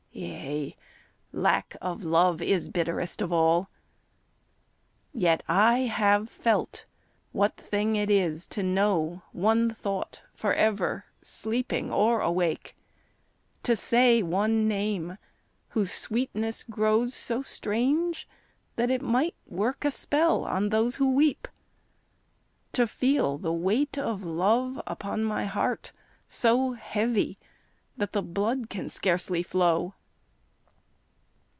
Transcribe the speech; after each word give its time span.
Yea, 0.13 0.75
lack 1.31 1.75
of 1.81 2.03
love 2.03 2.41
is 2.41 2.67
bitterest 2.67 3.21
of 3.21 3.31
all; 3.31 3.69
Yet 5.13 5.41
I 5.47 5.79
have 5.79 6.29
felt 6.29 6.85
what 7.31 7.55
thing 7.55 7.95
it 7.95 8.11
is 8.11 8.45
to 8.47 8.61
know 8.61 9.21
One 9.31 9.73
thought 9.73 10.21
forever, 10.33 11.05
sleeping 11.21 11.89
or 11.93 12.19
awake; 12.19 12.75
To 13.63 13.73
say 13.75 14.21
one 14.21 14.67
name 14.67 15.17
whose 15.69 15.91
sweetness 15.93 16.63
grows 16.69 17.13
so 17.15 17.41
strange 17.41 18.27
That 18.75 18.91
it 18.91 19.01
might 19.01 19.35
work 19.47 19.85
a 19.85 19.91
spell 19.91 20.43
on 20.43 20.69
those 20.69 20.97
who 20.97 21.13
weep; 21.13 21.47
To 22.73 22.85
feel 22.85 23.37
the 23.37 23.53
weight 23.53 23.97
of 23.97 24.23
love 24.25 24.81
upon 24.85 25.23
my 25.23 25.45
heart 25.45 25.93
So 26.27 26.73
heavy 26.73 27.39
that 27.95 28.11
the 28.11 28.21
blood 28.23 28.69
can 28.69 28.89
scarcely 28.89 29.41
flow. 29.41 29.93